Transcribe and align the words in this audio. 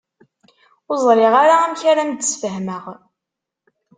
Ur 0.89 0.97
ẓriɣ 1.05 1.33
ara 1.43 1.55
amek 1.61 1.81
ara 1.91 2.01
am-d-sfehmeɣ. 2.05 2.83